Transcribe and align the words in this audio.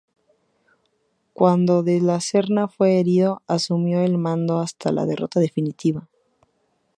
Cuando 1.31 1.83
De 1.83 2.01
la 2.01 2.19
Serna 2.21 2.67
fue 2.67 2.99
herido, 2.99 3.43
asumió 3.45 4.01
el 4.01 4.17
mando 4.17 4.57
hasta 4.57 4.91
la 4.91 5.05
derrota 5.05 5.39
definitiva. 5.39 6.09